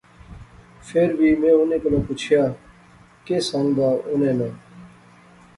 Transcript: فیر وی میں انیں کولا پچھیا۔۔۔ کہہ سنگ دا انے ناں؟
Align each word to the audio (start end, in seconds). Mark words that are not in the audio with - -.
فیر 0.87 1.09
وی 1.19 1.31
میں 1.41 1.53
انیں 1.59 1.81
کولا 1.83 1.99
پچھیا۔۔۔ 2.07 2.43
کہہ 3.25 3.45
سنگ 3.49 3.67
دا 3.77 3.89
انے 4.11 4.31
ناں؟ 4.39 4.53